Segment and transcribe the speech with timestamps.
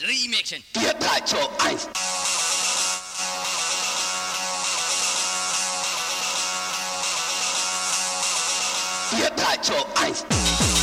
[0.00, 0.62] Remixing.
[0.62, 0.72] remixen.
[0.74, 1.86] Get out your ice.
[9.16, 10.75] Get out your.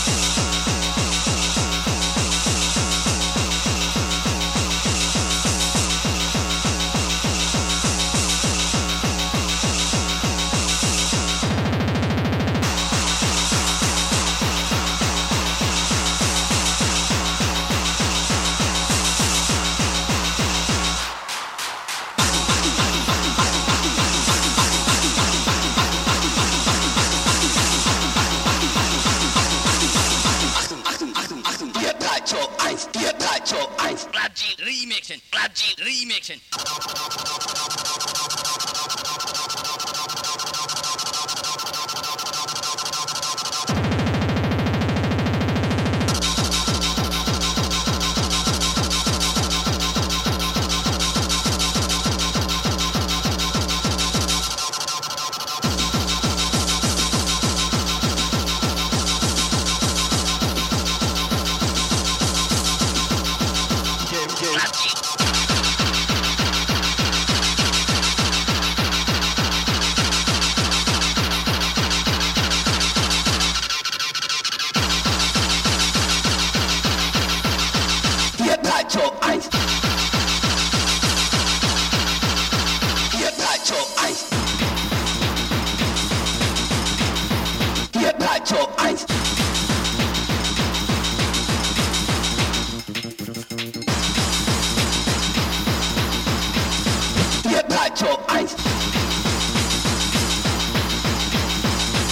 [97.83, 98.55] Sideshow 1.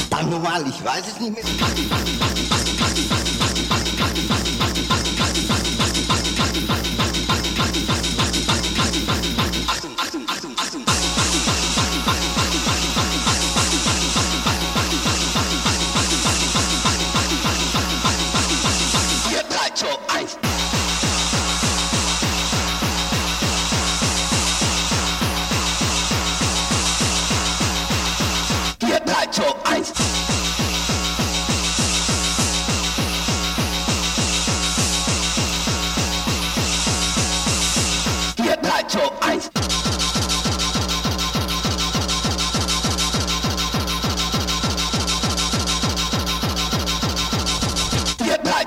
[0.10, 1.44] Mann, normal, ich weiß es nicht mehr.
[1.62, 3.31] Mach die, mach die, mach die, mach die, mach die, mach.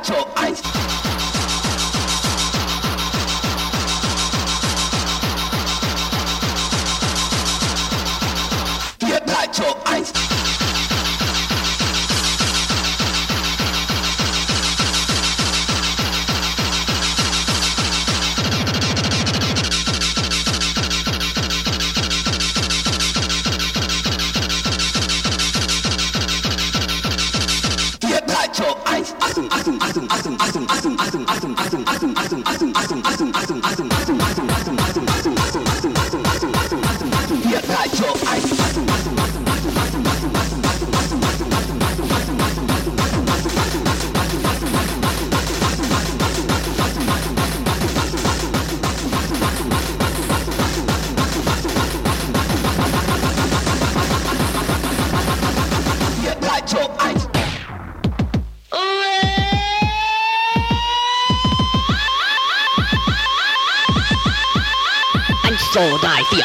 [0.08, 0.83] your eyes.
[65.74, 66.38] 周大表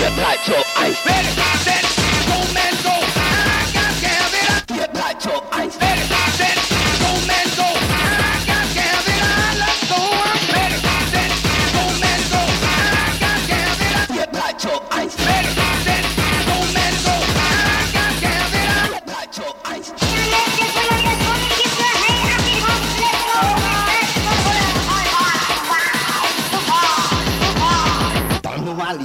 [0.00, 0.90] 月代表爱。
[0.90, 1.43] 妃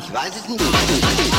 [0.10, 1.39] Ich weiß es nicht.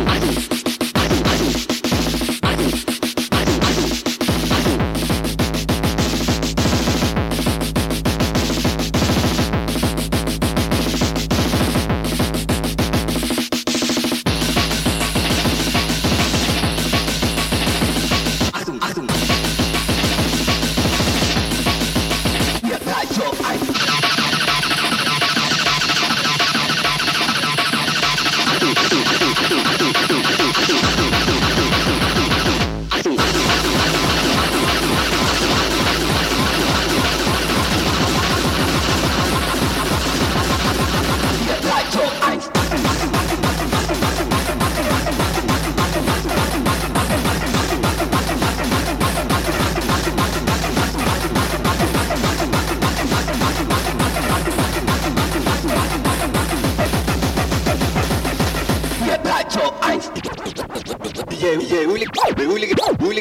[61.51, 63.20] Yeah, yeah, we'll get, we'll get, we'll.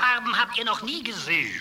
[0.00, 1.60] Farben habt ihr noch nie gesehen.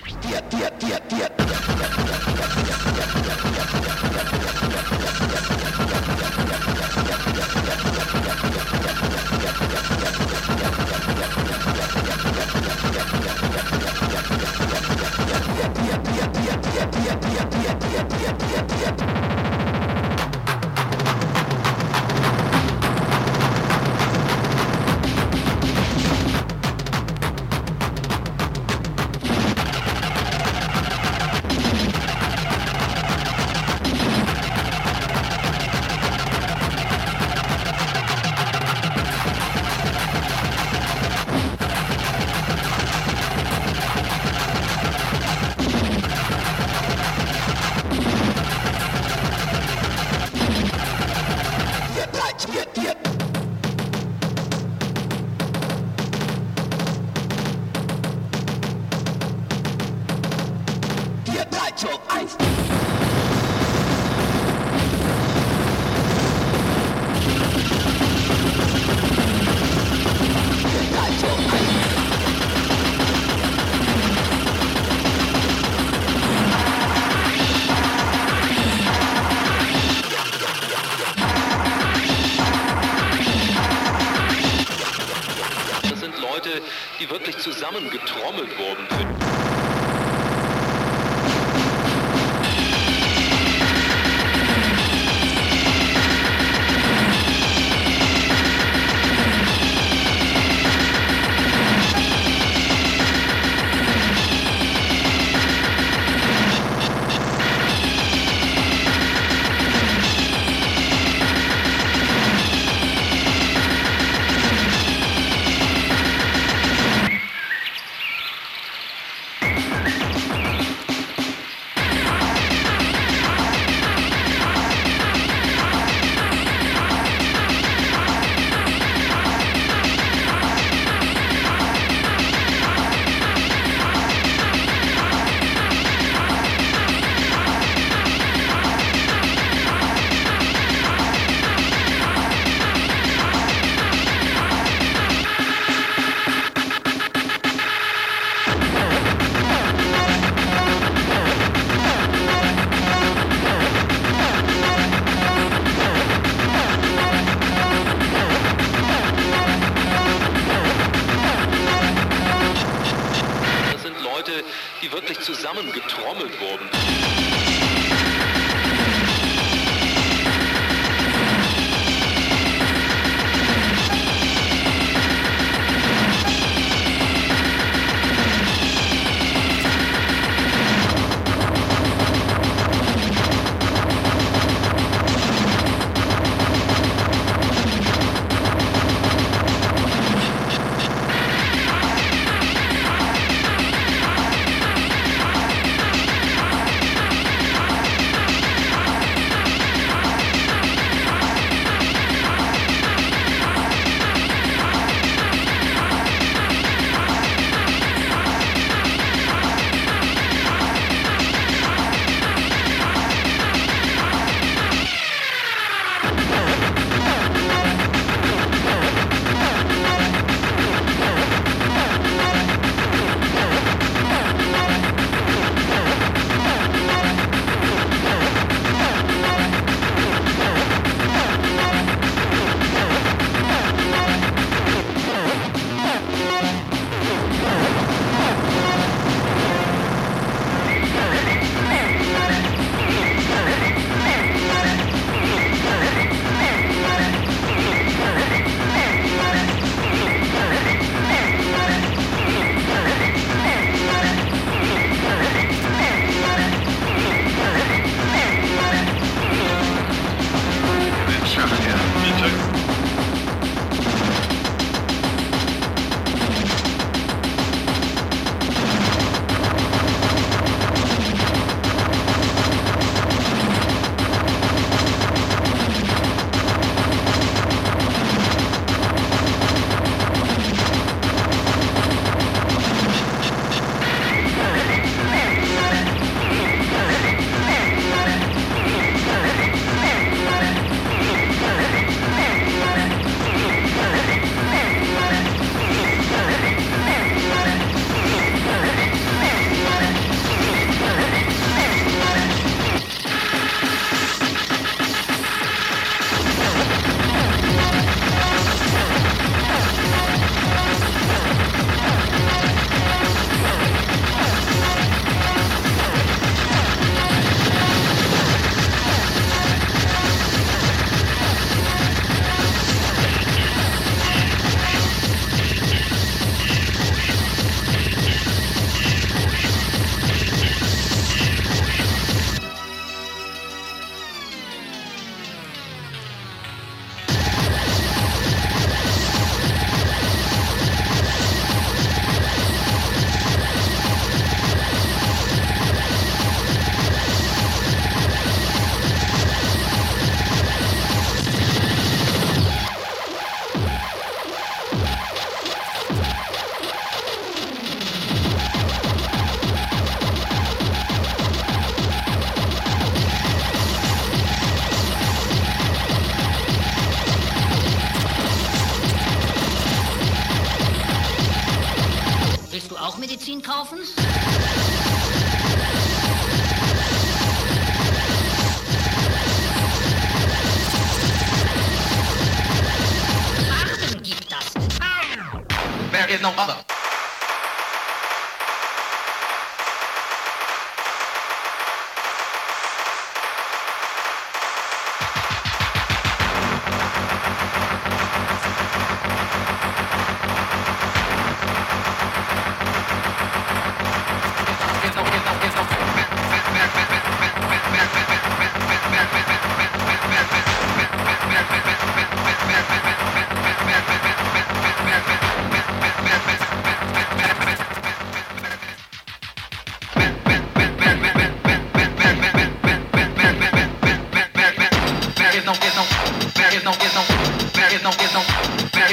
[384.29, 384.45] Das.
[384.77, 385.45] Farben.
[385.91, 386.68] There is no other.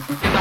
[0.00, 0.37] Thank you.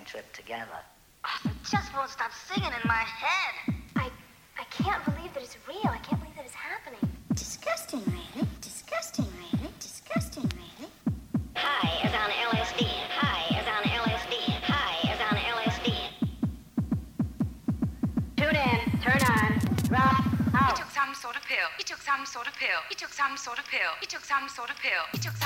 [0.00, 0.78] same trip together.
[1.24, 3.74] Oh, I just won't stop singing in my head.
[3.96, 4.10] I,
[4.58, 5.84] I can't believe that it's real.
[5.84, 7.00] I can't believe that it's happening.
[7.34, 8.48] Disgusting, really.
[8.60, 9.70] Disgusting, really.
[9.78, 10.90] Disgusting, really.
[11.56, 12.86] Hi, is on LSD.
[13.18, 14.34] Hi, is on LSD.
[14.64, 15.88] Hi, is on LSD.
[18.36, 19.00] Tune in.
[19.00, 19.50] Turn on.
[19.90, 20.24] Rock.
[20.54, 20.78] Out.
[20.78, 21.68] He took some sort of pill.
[21.78, 22.80] He took some sort of pill.
[22.88, 23.92] He took some sort of pill.
[24.00, 25.04] He took some sort of pill.
[25.12, 25.36] He took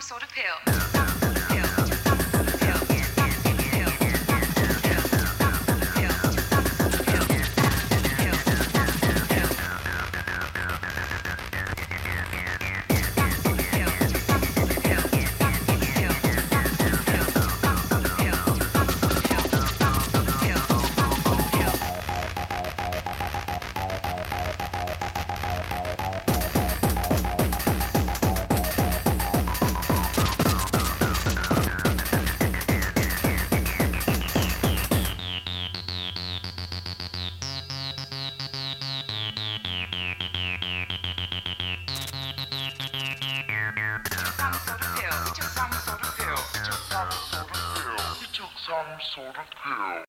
[0.00, 0.99] sort of pill.